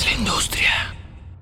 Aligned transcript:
la 0.00 0.12
industria? 0.12 0.94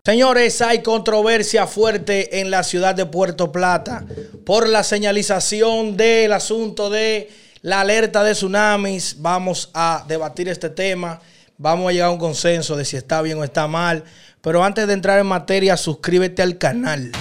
Señores, 0.05 0.61
hay 0.61 0.83
controversia 0.83 1.67
fuerte 1.69 2.41
en 2.41 2.51
la 2.51 2.65
ciudad 2.65 2.97
de 2.97 3.07
Puerto 3.07 3.53
Plata 3.53 4.05
por 4.45 4.69
la 4.69 4.83
señalización 4.83 5.97
del 5.97 6.33
asunto 6.33 6.91
de 6.91 7.31
la 7.63 7.83
alerta 7.83 8.25
de 8.25 8.33
tsunamis. 8.33 9.17
Vamos 9.19 9.71
a 9.73 10.05
debatir 10.09 10.49
este 10.49 10.69
tema. 10.69 11.21
Vamos 11.59 11.89
a 11.89 11.93
llegar 11.93 12.09
a 12.09 12.13
un 12.13 12.19
consenso 12.19 12.77
de 12.77 12.85
si 12.85 12.97
está 12.97 13.23
bien 13.23 13.39
o 13.39 13.45
está 13.45 13.69
mal. 13.69 14.03
Pero 14.41 14.65
antes 14.65 14.87
de 14.87 14.95
entrar 14.95 15.21
en 15.21 15.27
materia, 15.27 15.77
suscríbete 15.77 16.43
al 16.43 16.59
canal. 16.59 17.13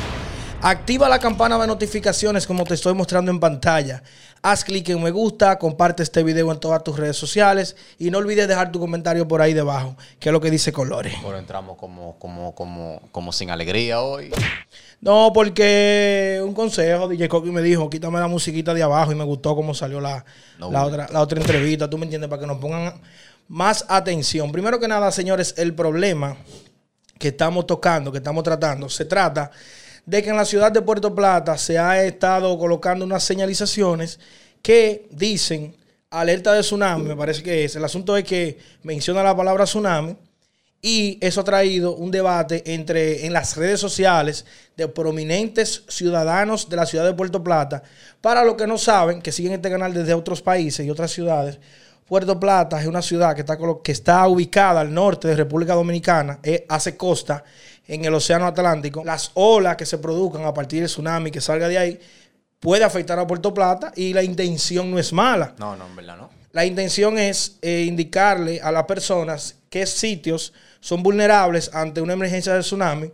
Activa 0.61 1.07
la 1.07 1.19
campana 1.19 1.57
de 1.59 1.67
notificaciones 1.67 2.47
como 2.47 2.63
te 2.63 2.73
estoy 2.73 2.93
mostrando 2.93 3.29
en 3.29 3.39
pantalla. 3.39 4.01
Haz 4.41 4.63
clic 4.63 4.87
en 4.89 5.03
me 5.03 5.11
gusta, 5.11 5.59
comparte 5.59 6.01
este 6.01 6.23
video 6.23 6.51
en 6.51 6.59
todas 6.59 6.81
tus 6.83 6.97
redes 6.97 7.17
sociales 7.17 7.75
y 7.97 8.09
no 8.09 8.19
olvides 8.19 8.47
dejar 8.47 8.71
tu 8.71 8.79
comentario 8.79 9.27
por 9.27 9.41
ahí 9.41 9.53
debajo, 9.53 9.97
que 10.19 10.29
es 10.29 10.33
lo 10.33 10.39
que 10.39 10.49
dice 10.49 10.71
Colores. 10.71 11.13
Ahora 11.23 11.39
entramos 11.39 11.77
como, 11.77 12.17
como, 12.19 12.55
como, 12.55 13.01
como 13.11 13.31
sin 13.33 13.49
alegría 13.49 14.01
hoy. 14.01 14.31
No, 15.01 15.31
porque 15.33 16.41
un 16.43 16.53
consejo, 16.53 17.07
DJ 17.07 17.27
Coqui 17.27 17.51
me 17.51 17.61
dijo, 17.61 17.89
quítame 17.89 18.19
la 18.19 18.27
musiquita 18.27 18.73
de 18.73 18.83
abajo 18.83 19.11
y 19.11 19.15
me 19.15 19.23
gustó 19.25 19.55
cómo 19.55 19.73
salió 19.73 19.99
la, 19.99 20.23
No. 20.57 20.71
la 20.71 20.85
otra, 20.85 21.07
la 21.11 21.21
otra 21.21 21.39
entrevista, 21.39 21.89
tú 21.89 21.97
me 21.97 22.05
entiendes, 22.05 22.29
para 22.29 22.41
que 22.41 22.47
nos 22.47 22.57
pongan 22.59 22.93
más 23.49 23.85
atención. 23.89 24.51
Primero 24.51 24.79
que 24.79 24.87
nada, 24.87 25.11
señores, 25.11 25.55
el 25.57 25.73
problema 25.73 26.37
que 27.17 27.29
estamos 27.29 27.67
tocando, 27.67 28.11
que 28.11 28.19
estamos 28.19 28.43
tratando, 28.43 28.87
se 28.89 29.03
trata 29.05 29.51
de 30.09 30.23
que 30.23 30.29
en 30.31 30.37
la 30.37 30.45
ciudad 30.45 30.71
de 30.71 30.81
Puerto 30.81 31.13
Plata 31.13 31.55
se 31.55 31.77
ha 31.77 32.03
estado 32.03 32.57
colocando 32.57 33.05
unas 33.05 33.23
señalizaciones 33.23 34.19
que 34.63 35.07
dicen 35.11 35.75
alerta 36.09 36.51
de 36.53 36.61
tsunami, 36.61 37.03
me 37.03 37.15
parece 37.15 37.43
que 37.43 37.63
es. 37.65 37.75
El 37.75 37.85
asunto 37.85 38.17
es 38.17 38.23
que 38.23 38.57
menciona 38.81 39.21
la 39.21 39.37
palabra 39.37 39.65
tsunami 39.65 40.17
y 40.81 41.19
eso 41.21 41.41
ha 41.41 41.43
traído 41.43 41.93
un 41.95 42.09
debate 42.09 42.63
entre 42.73 43.27
en 43.27 43.33
las 43.33 43.55
redes 43.55 43.79
sociales 43.79 44.45
de 44.75 44.87
prominentes 44.87 45.83
ciudadanos 45.87 46.67
de 46.69 46.75
la 46.75 46.87
ciudad 46.87 47.05
de 47.05 47.13
Puerto 47.13 47.43
Plata. 47.43 47.83
Para 48.19 48.43
los 48.43 48.55
que 48.55 48.65
no 48.65 48.79
saben, 48.79 49.21
que 49.21 49.31
siguen 49.31 49.53
este 49.53 49.69
canal 49.69 49.93
desde 49.93 50.15
otros 50.15 50.41
países 50.41 50.83
y 50.83 50.89
otras 50.89 51.11
ciudades, 51.11 51.59
Puerto 52.09 52.39
Plata 52.39 52.81
es 52.81 52.87
una 52.87 53.03
ciudad 53.03 53.35
que 53.35 53.41
está, 53.41 53.55
que 53.83 53.91
está 53.91 54.27
ubicada 54.27 54.81
al 54.81 54.91
norte 54.91 55.27
de 55.27 55.35
República 55.35 55.75
Dominicana, 55.75 56.39
eh, 56.41 56.65
hace 56.67 56.97
costa 56.97 57.43
en 57.87 58.03
el 58.03 58.13
Océano 58.15 58.47
Atlántico. 58.47 59.03
Las 59.05 59.29
olas 59.35 59.75
que 59.75 59.85
se 59.85 59.99
produzcan 59.99 60.43
a 60.43 60.51
partir 60.51 60.79
del 60.79 60.89
tsunami 60.89 61.29
que 61.29 61.39
salga 61.39 61.67
de 61.67 61.77
ahí 61.77 61.99
puede 62.59 62.83
afectar 62.83 63.19
a 63.19 63.27
Puerto 63.27 63.53
Plata 63.53 63.93
y 63.95 64.11
la 64.11 64.23
intención 64.23 64.89
no 64.89 64.97
es 64.97 65.13
mala. 65.13 65.53
No, 65.59 65.75
no, 65.75 65.85
en 65.85 65.95
verdad 65.95 66.17
no. 66.17 66.29
La 66.51 66.65
intención 66.65 67.19
es 67.19 67.59
eh, 67.61 67.85
indicarle 67.87 68.59
a 68.59 68.71
las 68.71 68.85
personas 68.85 69.57
qué 69.69 69.85
sitios 69.85 70.51
son 70.79 71.03
vulnerables 71.03 71.69
ante 71.75 72.01
una 72.01 72.13
emergencia 72.13 72.55
de 72.55 72.61
tsunami. 72.61 73.11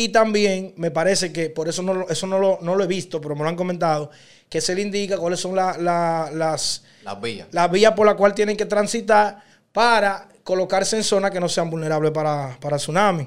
Y 0.00 0.10
también 0.10 0.74
me 0.76 0.92
parece 0.92 1.32
que, 1.32 1.50
por 1.50 1.68
eso 1.68 1.82
no, 1.82 2.06
eso 2.08 2.26
no 2.28 2.38
lo, 2.38 2.58
no 2.62 2.76
lo 2.76 2.84
he 2.84 2.86
visto, 2.86 3.20
pero 3.20 3.34
me 3.34 3.42
lo 3.42 3.48
han 3.48 3.56
comentado, 3.56 4.10
que 4.48 4.60
se 4.60 4.72
le 4.76 4.82
indica 4.82 5.18
cuáles 5.18 5.40
son 5.40 5.56
la- 5.56 5.76
la- 5.76 6.30
las, 6.32 6.84
Las 7.02 7.20
vías. 7.20 7.48
las 7.50 7.68
vías 7.68 7.94
por 7.94 8.06
las 8.06 8.14
cuales 8.14 8.36
tienen 8.36 8.56
que 8.56 8.64
transitar 8.66 9.42
para 9.72 10.28
colocarse 10.44 10.96
en 10.96 11.02
zonas 11.02 11.32
que 11.32 11.40
no 11.40 11.48
sean 11.48 11.68
vulnerables 11.68 12.12
para, 12.12 12.56
para 12.60 12.76
tsunami. 12.76 13.26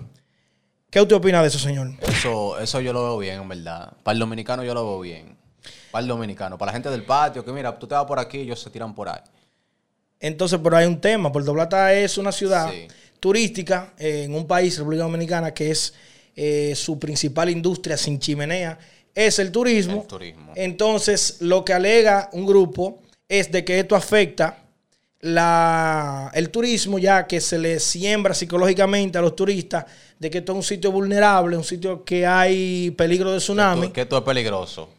¿Qué 0.89 1.01
usted 1.01 1.15
opina 1.17 1.41
de 1.41 1.49
eso, 1.49 1.59
señor? 1.59 1.91
Eso, 2.01 2.57
eso 2.57 2.79
yo 2.79 2.93
lo 2.93 3.03
veo 3.03 3.17
bien, 3.17 3.41
en 3.41 3.49
verdad. 3.49 3.91
Para 4.03 4.13
el 4.13 4.19
dominicano 4.19 4.63
yo 4.63 4.73
lo 4.73 4.85
veo 4.85 4.99
bien. 5.01 5.37
Para 5.91 6.03
el 6.03 6.07
dominicano. 6.07 6.57
Para 6.57 6.69
la 6.69 6.73
gente 6.73 6.89
del 6.89 7.03
patio, 7.03 7.43
que 7.43 7.51
mira, 7.51 7.77
tú 7.77 7.85
te 7.85 7.95
vas 7.95 8.05
por 8.05 8.17
aquí 8.17 8.37
y 8.37 8.41
ellos 8.43 8.61
se 8.61 8.69
tiran 8.69 8.95
por 8.95 9.09
ahí. 9.09 9.19
Entonces, 10.21 10.57
pero 10.63 10.77
hay 10.77 10.85
un 10.85 11.01
tema. 11.01 11.31
Puerto 11.33 11.53
Plata 11.53 11.93
es 11.93 12.17
una 12.17 12.31
ciudad 12.31 12.69
Sí. 12.71 12.87
turística 13.19 13.93
eh, 13.97 14.23
en 14.23 14.33
un 14.35 14.47
país, 14.47 14.77
República 14.77 15.03
Dominicana, 15.03 15.53
que 15.53 15.69
es 15.71 15.93
eh, 16.35 16.73
su 16.75 16.99
principal 16.99 17.49
industria 17.49 17.97
sin 17.97 18.19
chimenea, 18.19 18.77
es 19.13 19.39
el 19.39 19.51
turismo. 19.51 20.01
El 20.01 20.07
turismo. 20.07 20.51
Entonces, 20.55 21.37
lo 21.41 21.65
que 21.65 21.73
alega 21.73 22.29
un 22.33 22.45
grupo 22.45 23.01
es 23.27 23.51
de 23.51 23.63
que 23.63 23.79
esto 23.79 23.95
afecta 23.95 24.57
la, 25.21 26.31
el 26.33 26.49
turismo, 26.49 26.99
ya 26.99 27.27
que 27.27 27.39
se 27.39 27.57
le 27.57 27.79
siembra 27.79 28.33
psicológicamente 28.33 29.17
a 29.17 29.21
los 29.21 29.35
turistas 29.35 29.85
de 30.19 30.29
que 30.29 30.39
esto 30.39 30.51
es 30.51 30.55
un 30.57 30.63
sitio 30.63 30.91
vulnerable, 30.91 31.57
un 31.57 31.63
sitio 31.63 32.03
que 32.03 32.25
hay 32.25 32.91
peligro 32.91 33.31
de 33.31 33.39
tsunami 33.39 33.89
que 33.89 34.01
esto 34.01 34.17
es 34.17 34.23
peligroso. 34.23 34.89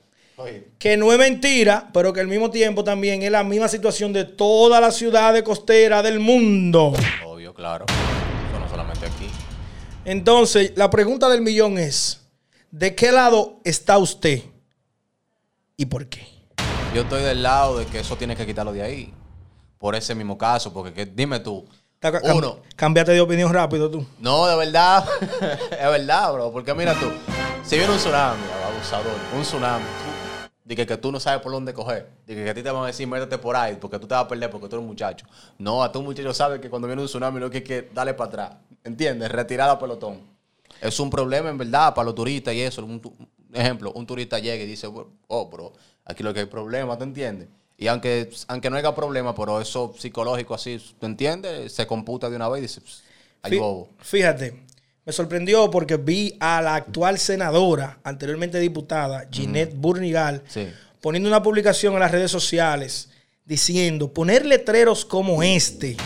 que 0.79 0.97
no 0.97 1.13
es 1.13 1.19
mentira, 1.19 1.89
pero 1.93 2.13
que 2.13 2.21
al 2.21 2.27
mismo 2.27 2.51
tiempo 2.51 2.83
también 2.83 3.23
es 3.23 3.31
la 3.31 3.45
misma 3.45 3.69
situación 3.69 4.13
de 4.13 4.25
todas 4.25 4.81
las 4.81 4.97
ciudades 4.97 5.43
costeras 5.43 6.03
del 6.03 6.21
mundo. 6.21 6.93
Obvio, 7.25 7.55
claro. 7.55 7.87
Eso 7.87 8.59
no 8.59 8.69
solamente 8.69 9.07
aquí. 9.07 9.52
Entonces, 10.05 10.73
la 10.77 10.91
pregunta 10.91 11.29
del 11.29 11.41
millón 11.43 11.79
es, 11.79 12.21
¿de 12.71 12.95
qué 12.95 13.13
lado 13.13 13.61
está 13.65 13.99
usted? 13.99 14.43
¿Y 15.77 15.87
por 15.87 16.07
qué? 16.09 16.27
Yo 16.95 17.03
estoy 17.03 17.23
del 17.23 17.43
lado 17.43 17.79
de 17.79 17.87
que 17.87 18.01
eso 18.01 18.17
tienes 18.17 18.37
que 18.37 18.45
quitarlo 18.47 18.73
de 18.73 18.83
ahí. 18.83 19.15
Por 19.79 19.95
ese 19.95 20.15
mismo 20.15 20.37
caso. 20.37 20.73
Porque 20.73 20.93
que- 20.93 21.07
dime 21.07 21.41
tú. 21.41 21.67
Uno. 22.35 22.59
Cambiate 22.75 23.13
de 23.13 23.21
opinión 23.21 23.53
rápido 23.53 23.89
tú. 23.91 24.05
No, 24.19 24.47
de 24.47 24.57
verdad. 24.57 25.09
es 25.71 25.79
verdad, 25.91 26.33
bro. 26.33 26.53
Porque 26.53 26.75
mira 26.75 26.95
tú. 26.95 27.11
Si 27.65 27.77
viene 27.77 27.93
un 27.93 27.99
tsunami, 27.99 28.43
abusador, 28.75 29.13
un 29.37 29.43
tsunami, 29.43 29.85
tú, 30.63 30.69
dije 30.69 30.87
que 30.87 30.97
tú 30.97 31.13
no 31.13 31.21
sabes 31.21 31.41
por 31.43 31.53
dónde 31.53 31.73
coger. 31.75 32.09
Dije 32.27 32.45
que 32.45 32.51
a 32.51 32.55
ti 32.55 32.63
te 32.63 32.71
van 32.71 32.85
a 32.85 32.87
decir, 32.87 33.07
métete 33.07 33.39
por 33.39 33.57
ahí, 33.57 33.77
porque 33.81 33.99
tú 33.99 34.07
te 34.07 34.15
vas 34.15 34.25
a 34.25 34.29
perder, 34.29 34.51
porque 34.51 34.69
tú 34.69 34.77
eres 34.77 34.83
un 34.83 34.89
muchacho. 34.89 35.27
No, 35.59 35.83
a 35.83 35.91
tu 35.93 36.03
muchacho 36.03 36.33
sabe 36.35 36.61
que 36.61 36.71
cuando 36.71 36.89
viene 36.89 37.03
un 37.03 37.09
tsunami 37.09 37.41
lo 37.41 37.51
que 37.51 37.59
hay 37.59 37.65
que 37.65 37.91
darle 37.95 38.15
para 38.15 38.29
atrás. 38.29 38.53
¿Entiendes? 38.85 39.31
Retirada 39.31 39.79
pelotón. 39.79 40.21
Es 40.81 40.99
un 40.99 41.11
problema, 41.11 41.51
en 41.51 41.59
verdad, 41.59 41.95
para 41.95 42.07
los 42.07 42.15
turistas 42.15 42.55
y 42.55 42.61
eso. 42.63 42.85
Un, 42.85 43.01
tu- 43.01 43.15
ejemplo, 43.53 43.93
un 43.95 44.07
turista 44.07 44.39
llega 44.39 44.63
y 44.65 44.67
dice, 44.67 44.89
oh, 45.29 45.47
bro, 45.49 45.73
aquí 46.05 46.23
lo 46.23 46.33
que 46.35 46.41
hay 46.41 46.47
problema, 46.47 46.97
¿te 46.99 47.05
entiendes? 47.05 47.49
Y 47.79 47.89
aunque, 47.89 48.31
aunque 48.49 48.71
no 48.71 48.77
haya 48.77 48.95
problema, 48.95 49.35
pero 49.35 49.61
eso 49.61 49.95
psicológico 49.99 50.55
así, 50.55 50.81
¿tú 51.01 51.07
entiendes? 51.07 51.73
Se 51.73 51.87
computa 51.87 52.31
de 52.31 52.37
una 52.37 52.49
vez 52.49 52.59
y 52.61 52.63
dice, 52.63 52.81
"Pss, 52.81 53.03
hay 53.43 53.59
bobo. 53.59 53.89
Fíjate, 53.99 54.63
me 55.05 55.13
sorprendió 55.13 55.71
porque 55.71 55.97
vi 55.97 56.37
a 56.39 56.61
la 56.63 56.77
actual 56.77 57.19
senadora, 57.19 57.99
anteriormente 58.05 58.59
diputada, 58.61 59.27
Ginette 59.31 59.75
Burnigal, 59.75 60.43
Sí. 60.49 60.69
poniendo 61.01 61.29
una 61.29 61.43
publicación 61.43 61.95
en 61.95 62.01
las 62.01 62.13
redes 62.13 62.31
sociales 62.31 63.09
diciendo 63.45 64.13
poner 64.13 64.47
letreros 64.47 65.05
como 65.05 65.43
este 65.43 65.97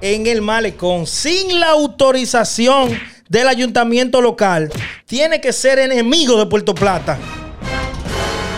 en 0.00 0.26
el 0.28 0.40
malecón 0.40 1.06
sin 1.08 1.58
la 1.58 1.70
autorización 1.70 2.96
del 3.28 3.48
ayuntamiento 3.48 4.20
local 4.20 4.70
tiene 5.06 5.40
que 5.40 5.52
ser 5.52 5.80
enemigo 5.80 6.38
de 6.38 6.46
Puerto 6.46 6.74
Plata. 6.74 7.18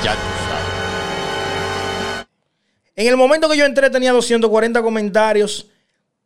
Ya 0.04 0.12
tú 0.12 0.18
sabes. 0.48 2.26
En 2.96 3.06
el 3.06 3.16
momento 3.16 3.48
que 3.48 3.56
yo 3.56 3.64
entré 3.64 3.88
tenía 3.88 4.12
240 4.12 4.82
comentarios, 4.82 5.66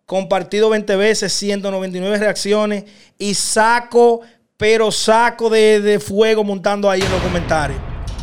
compartido 0.09 0.71
20 0.71 0.97
veces, 0.97 1.35
199 1.35 2.17
reacciones 2.17 2.85
y 3.19 3.35
saco, 3.35 4.23
pero 4.57 4.91
saco 4.91 5.51
de, 5.51 5.83
de 5.83 6.01
fuego 6.01 6.43
montando 6.45 6.89
ahí 6.91 7.03
en 7.03 7.11
los 7.13 7.21
comentarios. 7.21 7.79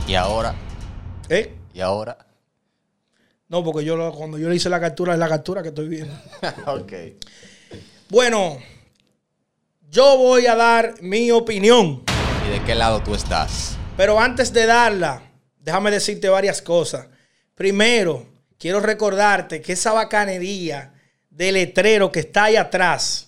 Y 0.08 0.16
ahora, 0.16 0.56
¿Eh? 1.30 1.54
y 1.76 1.82
ahora. 1.82 2.18
No, 3.50 3.64
porque 3.64 3.86
yo 3.86 3.96
lo- 3.96 4.12
cuando 4.14 4.40
yo 4.40 4.50
le 4.50 4.56
hice 4.56 4.68
la 4.68 4.80
captura, 4.80 5.14
es 5.14 5.20
la 5.20 5.30
captura 5.30 5.62
que 5.62 5.68
estoy 5.70 5.88
viendo. 5.88 6.12
ok. 6.66 6.92
Bueno, 8.10 8.58
yo 9.92 10.18
voy 10.18 10.48
a 10.48 10.56
dar 10.56 10.96
mi 11.04 11.30
opinión, 11.30 12.02
¿Y 12.48 12.52
de 12.52 12.64
qué 12.66 12.74
lado 12.74 13.04
tú 13.04 13.14
estás? 13.14 13.78
pero 13.96 14.20
antes 14.20 14.52
de 14.54 14.66
darla, 14.66 15.22
déjame 15.60 15.92
decirte 15.92 16.30
varias 16.30 16.64
cosas. 16.64 17.06
Primero, 17.54 18.26
quiero 18.58 18.80
recordarte 18.80 19.62
que 19.62 19.74
esa 19.74 19.94
bacanería 19.94 20.94
de 21.36 21.52
letrero 21.52 22.12
que 22.12 22.22
está 22.22 22.46
ahí 22.46 22.56
atrás 22.56 23.28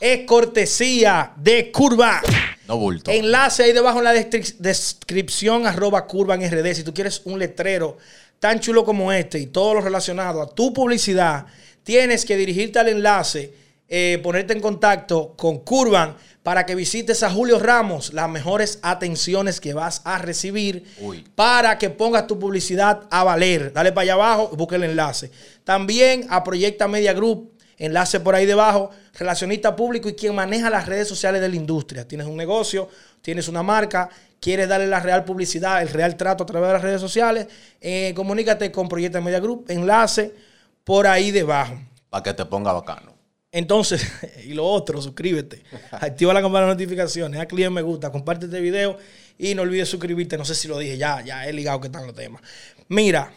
es 0.00 0.26
cortesía 0.26 1.32
de 1.36 1.70
Curva. 1.70 2.20
No 2.66 2.76
bulto. 2.76 3.10
Enlace 3.10 3.62
ahí 3.62 3.72
debajo 3.72 3.98
en 3.98 4.04
la 4.04 4.12
descripción 4.12 5.66
arroba 5.66 6.06
curva 6.06 6.34
en 6.34 6.50
RD. 6.50 6.74
Si 6.74 6.82
tú 6.82 6.92
quieres 6.92 7.22
un 7.24 7.38
letrero 7.38 7.98
tan 8.40 8.58
chulo 8.58 8.84
como 8.84 9.12
este 9.12 9.38
y 9.38 9.46
todo 9.46 9.74
lo 9.74 9.80
relacionado 9.80 10.42
a 10.42 10.52
tu 10.52 10.72
publicidad, 10.72 11.46
tienes 11.84 12.24
que 12.24 12.36
dirigirte 12.36 12.80
al 12.80 12.88
enlace, 12.88 13.54
eh, 13.94 14.18
ponerte 14.22 14.54
en 14.54 14.60
contacto 14.60 15.34
con 15.36 15.58
Curvan 15.58 16.16
para 16.42 16.64
que 16.64 16.74
visites 16.74 17.22
a 17.22 17.30
Julio 17.30 17.58
Ramos, 17.58 18.14
las 18.14 18.26
mejores 18.26 18.78
atenciones 18.80 19.60
que 19.60 19.74
vas 19.74 20.00
a 20.06 20.16
recibir 20.16 20.84
Uy. 20.98 21.26
para 21.34 21.76
que 21.76 21.90
pongas 21.90 22.26
tu 22.26 22.38
publicidad 22.38 23.02
a 23.10 23.22
valer. 23.22 23.70
Dale 23.70 23.92
para 23.92 24.04
allá 24.04 24.14
abajo 24.14 24.48
y 24.50 24.56
busca 24.56 24.76
el 24.76 24.84
enlace. 24.84 25.30
También 25.64 26.24
a 26.30 26.42
Proyecta 26.42 26.88
Media 26.88 27.12
Group, 27.12 27.52
enlace 27.76 28.18
por 28.20 28.34
ahí 28.34 28.46
debajo, 28.46 28.88
relacionista 29.12 29.76
público 29.76 30.08
y 30.08 30.14
quien 30.14 30.34
maneja 30.34 30.70
las 30.70 30.86
redes 30.86 31.06
sociales 31.06 31.42
de 31.42 31.50
la 31.50 31.56
industria. 31.56 32.08
Tienes 32.08 32.26
un 32.26 32.38
negocio, 32.38 32.88
tienes 33.20 33.46
una 33.46 33.62
marca, 33.62 34.08
quieres 34.40 34.70
darle 34.70 34.86
la 34.86 35.00
real 35.00 35.22
publicidad, 35.26 35.82
el 35.82 35.90
real 35.90 36.16
trato 36.16 36.44
a 36.44 36.46
través 36.46 36.68
de 36.68 36.72
las 36.72 36.82
redes 36.82 37.00
sociales, 37.02 37.46
eh, 37.78 38.14
comunícate 38.16 38.72
con 38.72 38.88
Proyecta 38.88 39.20
Media 39.20 39.38
Group, 39.38 39.66
enlace 39.68 40.34
por 40.82 41.06
ahí 41.06 41.30
debajo. 41.30 41.78
Para 42.08 42.22
que 42.22 42.32
te 42.32 42.46
ponga 42.46 42.72
bacano. 42.72 43.11
Entonces, 43.52 44.10
y 44.44 44.54
lo 44.54 44.66
otro, 44.66 45.00
suscríbete, 45.00 45.62
activa 45.92 46.32
la 46.32 46.40
campana 46.40 46.66
de 46.66 46.72
notificaciones, 46.72 47.38
haz 47.38 47.46
clic 47.46 47.66
en 47.66 47.74
me 47.74 47.82
gusta, 47.82 48.10
comparte 48.10 48.46
este 48.46 48.60
video 48.60 48.96
y 49.38 49.54
no 49.54 49.62
olvides 49.62 49.88
suscribirte. 49.88 50.38
No 50.38 50.44
sé 50.44 50.54
si 50.54 50.66
lo 50.66 50.78
dije, 50.78 50.96
ya, 50.96 51.20
ya 51.20 51.46
he 51.46 51.52
ligado 51.52 51.80
que 51.80 51.88
están 51.88 52.06
los 52.06 52.16
temas. 52.16 52.42
Mira, 52.88 53.32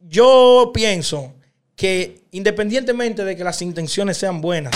yo 0.00 0.70
pienso 0.72 1.34
que 1.74 2.22
independientemente 2.30 3.24
de 3.24 3.36
que 3.36 3.44
las 3.44 3.60
intenciones 3.60 4.16
sean 4.16 4.40
buenas 4.40 4.74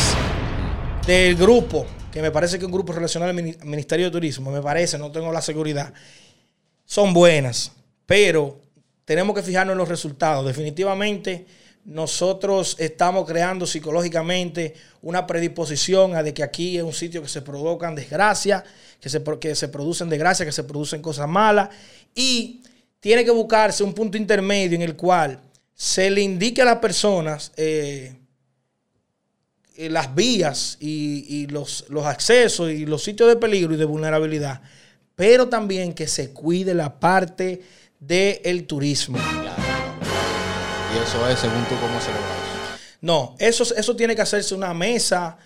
del 1.07 1.37
grupo, 1.37 1.87
que 2.13 2.21
me 2.21 2.33
parece 2.33 2.59
que 2.59 2.65
es 2.65 2.67
un 2.67 2.73
grupo 2.73 2.93
relacionado 2.93 3.31
al 3.31 3.37
Ministerio 3.65 4.07
de 4.07 4.13
Turismo, 4.13 4.51
me 4.51 4.61
parece, 4.61 4.99
no 4.99 5.13
tengo 5.13 5.33
la 5.33 5.41
seguridad, 5.41 5.95
son 6.85 7.15
buenas, 7.15 7.73
pero 8.07 8.61
tenemos 9.05 9.35
que 9.37 9.43
fijarnos 9.43 9.73
en 9.73 9.79
los 9.79 9.89
resultados. 9.89 10.45
Definitivamente 10.45 11.47
nosotros 11.85 12.77
estamos 12.79 13.27
creando 13.27 13.67
psicológicamente 13.67 14.75
una 15.03 15.27
predisposición 15.27 16.15
a 16.15 16.23
de 16.23 16.35
que 16.35 16.43
aquí 16.43 16.77
es 16.77 16.83
un 16.83 16.93
sitio 16.93 17.23
que 17.23 17.29
se 17.29 17.43
provocan 17.43 17.95
desgracias, 17.95 18.63
que 19.01 19.09
se, 19.09 19.23
que 19.41 19.55
se 19.55 19.69
producen 19.69 20.09
desgracias, 20.09 20.47
que 20.47 20.53
se 20.53 20.65
producen 20.65 21.01
cosas 21.01 21.29
malas 21.29 21.71
y 22.15 22.63
tiene 23.01 23.25
que 23.25 23.31
buscarse 23.31 23.83
un 23.83 23.95
punto 23.95 24.19
intermedio 24.19 24.77
en 24.77 24.83
el 24.83 24.95
cual 24.95 25.41
se 25.75 26.11
le 26.11 26.21
indique 26.21 26.61
a 26.61 26.67
las 26.67 26.77
personas 26.77 27.53
eh, 27.57 28.15
eh, 29.77 29.89
las 29.89 30.15
vías 30.15 30.77
y, 30.79 31.47
los, 31.47 31.87
los, 31.89 32.05
accesos 32.05 32.71
y 32.71 32.85
los 32.85 33.03
sitios 33.03 33.31
de 33.31 33.37
peligro 33.37 33.73
y 33.73 33.79
de 33.79 33.87
vulnerabilidad, 33.87 34.61
pero 35.17 35.49
también 35.49 35.95
que 35.95 36.07
se 36.07 36.33
cuide 36.33 36.75
la 36.75 37.01
parte 37.01 37.63
del 37.99 38.67
turismo. 38.67 39.19
Y 40.95 40.99
eso 40.99 41.29
es 41.29 41.39
según 41.39 41.65
tú 41.65 41.75
cómo 41.77 41.95
lo 41.95 42.01
No, 43.01 43.37
eso, 43.39 43.65
eso 43.75 43.97
tiene 43.97 44.17
que 44.17 44.23
hacerse 44.23 44.55
una 44.55 44.75
mesa 44.75 45.39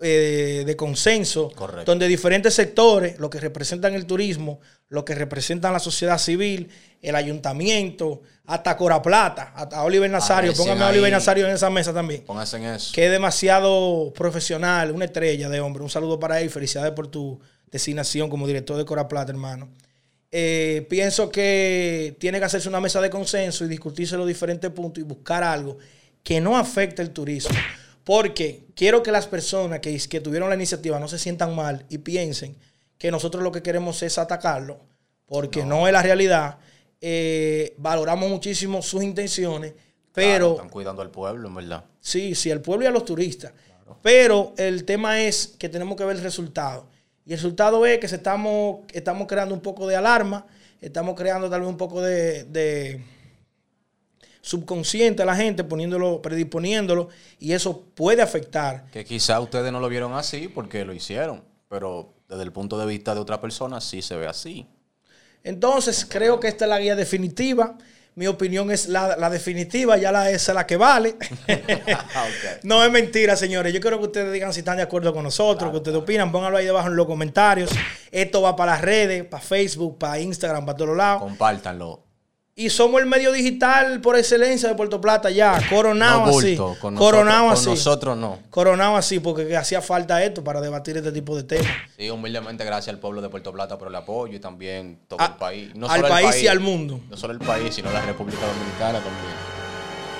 eh, 0.00 0.64
de 0.66 0.76
consenso, 0.76 1.52
donde 1.84 2.08
diferentes 2.08 2.54
sectores, 2.54 3.18
lo 3.18 3.30
que 3.30 3.38
representan 3.40 3.94
el 3.94 4.06
turismo, 4.06 4.60
lo 4.88 5.04
que 5.04 5.14
representan 5.14 5.72
la 5.72 5.78
sociedad 5.78 6.18
civil, 6.18 6.70
el 7.00 7.14
ayuntamiento, 7.14 8.22
hasta 8.46 8.76
Cora 8.76 9.00
Plata, 9.00 9.52
hasta 9.54 9.82
Oliver 9.82 10.10
Nazario, 10.10 10.52
póngame 10.54 10.82
a 10.82 10.88
Oliver 10.88 11.10
Nazario 11.10 11.46
en 11.46 11.54
esa 11.54 11.70
mesa 11.70 11.92
también. 11.92 12.24
Póngase 12.24 12.56
en 12.56 12.64
eso. 12.64 12.92
Que 12.92 13.06
es 13.06 13.10
demasiado 13.12 14.12
profesional, 14.12 14.90
una 14.90 15.04
estrella 15.04 15.48
de 15.48 15.60
hombre. 15.60 15.82
Un 15.82 15.90
saludo 15.90 16.18
para 16.18 16.40
él, 16.40 16.50
felicidades 16.50 16.92
por 16.92 17.08
tu 17.08 17.40
designación 17.70 18.28
como 18.28 18.46
director 18.46 18.76
de 18.76 18.84
Cora 18.84 19.08
Plata, 19.08 19.30
hermano. 19.30 19.68
Eh, 20.34 20.86
pienso 20.88 21.28
que 21.28 22.16
tiene 22.18 22.38
que 22.38 22.46
hacerse 22.46 22.68
una 22.68 22.80
mesa 22.80 23.02
de 23.02 23.10
consenso 23.10 23.66
y 23.66 23.68
discutirse 23.68 24.16
los 24.16 24.26
diferentes 24.26 24.70
puntos 24.70 25.04
y 25.04 25.06
buscar 25.06 25.42
algo 25.42 25.76
que 26.22 26.40
no 26.40 26.56
afecte 26.56 27.02
el 27.02 27.10
turismo. 27.10 27.54
Porque 28.02 28.64
quiero 28.74 29.02
que 29.02 29.12
las 29.12 29.26
personas 29.26 29.80
que, 29.80 29.96
que 30.08 30.20
tuvieron 30.20 30.48
la 30.48 30.54
iniciativa 30.54 30.98
no 30.98 31.06
se 31.06 31.18
sientan 31.18 31.54
mal 31.54 31.84
y 31.90 31.98
piensen 31.98 32.56
que 32.96 33.10
nosotros 33.10 33.42
lo 33.42 33.52
que 33.52 33.62
queremos 33.62 34.02
es 34.02 34.16
atacarlo, 34.16 34.80
porque 35.26 35.64
no, 35.64 35.86
es 35.86 35.92
la 35.92 36.02
realidad. 36.02 36.58
Eh, 37.00 37.74
valoramos 37.76 38.30
muchísimo 38.30 38.80
sus 38.80 39.02
intenciones, 39.02 39.74
pero... 40.14 40.52
están 40.52 40.68
cuidando 40.68 41.02
al 41.02 41.10
pueblo, 41.10 41.48
en 41.48 41.54
verdad. 41.56 41.84
Sí, 42.00 42.34
sí, 42.34 42.50
al 42.50 42.60
pueblo 42.60 42.84
y 42.84 42.88
a 42.88 42.90
los 42.90 43.04
turistas. 43.04 43.52
Pero 44.02 44.54
el 44.56 44.84
tema 44.84 45.20
es 45.20 45.48
que 45.58 45.68
tenemos 45.68 45.96
que 45.96 46.04
ver 46.04 46.16
el 46.16 46.22
resultado. 46.22 46.88
Y 47.24 47.32
el 47.32 47.38
resultado 47.38 47.86
es 47.86 47.98
que 47.98 48.08
se 48.08 48.16
estamos, 48.16 48.80
estamos 48.92 49.28
creando 49.28 49.54
un 49.54 49.60
poco 49.60 49.86
de 49.86 49.96
alarma, 49.96 50.46
estamos 50.80 51.14
creando 51.14 51.48
tal 51.48 51.60
vez 51.60 51.70
un 51.70 51.76
poco 51.76 52.02
de, 52.02 53.00
subconsciente 54.40 55.22
a 55.22 55.26
la 55.26 55.36
gente, 55.36 55.62
poniéndolo, 55.62 56.20
predisponiéndolo, 56.20 57.08
y 57.38 57.52
eso 57.52 57.84
puede 57.94 58.22
afectar. 58.22 58.86
Que 58.90 59.04
quizá 59.04 59.38
ustedes 59.40 59.70
no 59.70 59.78
lo 59.78 59.88
vieron 59.88 60.14
así 60.14 60.48
porque 60.48 60.84
lo 60.84 60.92
hicieron, 60.92 61.44
pero 61.68 62.12
desde 62.28 62.42
el 62.42 62.52
punto 62.52 62.76
de 62.76 62.86
vista 62.86 63.14
de 63.14 63.20
otra 63.20 63.40
persona 63.40 63.80
sí 63.80 64.02
se 64.02 64.16
ve 64.16 64.26
así. 64.26 64.66
Entonces, 65.44 66.04
creo 66.08 66.40
que 66.40 66.48
esta 66.48 66.64
es 66.64 66.68
la 66.68 66.80
guía 66.80 66.96
definitiva. 66.96 67.78
Mi 68.14 68.26
opinión 68.26 68.70
es 68.70 68.88
la, 68.88 69.30
definitiva, 69.30 69.96
ya 69.96 70.12
la 70.12 70.30
es 70.30 70.46
la 70.48 70.66
que 70.66 70.76
vale. 70.76 71.16
No 72.62 72.84
es 72.84 72.90
mentira, 72.90 73.36
señores. 73.36 73.72
Yo 73.72 73.80
quiero 73.80 73.98
que 73.98 74.06
ustedes 74.06 74.32
digan 74.32 74.52
si 74.52 74.60
están 74.60 74.76
de 74.76 74.82
acuerdo 74.82 75.12
con 75.12 75.24
nosotros, 75.24 75.70
que 75.70 75.78
ustedes 75.78 75.96
opinan. 75.96 76.30
Pónganlo 76.30 76.58
ahí 76.58 76.66
debajo 76.66 76.88
en 76.88 76.96
los 76.96 77.06
comentarios. 77.06 77.70
Esto 78.10 78.42
va 78.42 78.54
para 78.54 78.72
las 78.72 78.82
redes, 78.82 79.24
para 79.24 79.42
Facebook, 79.42 79.98
para 79.98 80.18
Instagram, 80.18 80.66
para 80.66 80.76
todos 80.76 80.96
lados. 80.96 81.22
Compártanlo. 81.22 82.11
Y 82.54 82.68
somos 82.68 83.00
el 83.00 83.06
medio 83.06 83.32
digital 83.32 84.02
por 84.02 84.14
excelencia 84.18 84.68
de 84.68 84.74
Puerto 84.74 85.00
Plata 85.00 85.30
ya, 85.30 85.58
coronado 85.70 86.38
así. 86.38 86.54
Con 86.54 86.94
coronado 86.96 87.48
nosotros, 87.48 87.58
así. 87.58 87.64
Con 87.64 87.74
nosotros 87.74 88.16
no. 88.18 88.38
Coronado 88.50 88.96
así, 88.96 89.20
porque 89.20 89.56
hacía 89.56 89.80
falta 89.80 90.22
esto 90.22 90.44
para 90.44 90.60
debatir 90.60 90.98
este 90.98 91.12
tipo 91.12 91.34
de 91.34 91.44
temas. 91.44 91.72
Sí, 91.96 92.10
humildemente 92.10 92.62
gracias 92.64 92.94
al 92.94 93.00
pueblo 93.00 93.22
de 93.22 93.30
Puerto 93.30 93.52
Plata 93.52 93.78
por 93.78 93.88
el 93.88 93.94
apoyo 93.94 94.36
y 94.36 94.40
también 94.40 95.00
todo 95.08 95.18
el 95.24 95.32
país. 95.36 95.74
No 95.74 95.88
al 95.88 96.02
país, 96.02 96.42
y 96.42 96.46
al 96.46 96.60
mundo. 96.60 97.00
No 97.08 97.16
solo 97.16 97.32
el 97.32 97.38
país, 97.38 97.74
sino 97.74 97.90
la 97.90 98.02
República 98.02 98.46
Dominicana 98.46 98.98
también. 98.98 99.34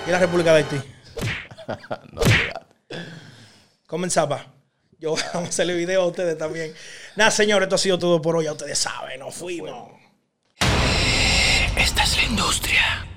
¿Y 0.07 0.11
la 0.11 0.19
República 0.19 0.55
de 0.55 0.59
Haití? 0.59 0.77
no, 2.13 2.23
Comenzaba. 3.87 4.47
Yo 4.99 5.15
vamos 5.35 5.49
a 5.49 5.51
hacerle 5.51 5.75
video 5.75 6.01
a 6.01 6.07
ustedes 6.07 6.39
también. 6.39 6.73
Nada, 7.15 7.31
señores, 7.31 7.67
esto 7.67 7.75
ha 7.75 7.79
sido 7.79 7.99
todo 7.99 8.23
por 8.23 8.37
hoy. 8.37 8.47
Ya 8.47 8.53
ustedes 8.53 8.79
saben, 8.79 9.21
nos 9.21 9.35
fuimos. 9.35 10.02
Esta 11.77 12.03
es 12.03 12.17
la 12.17 12.25
industria. 12.25 13.12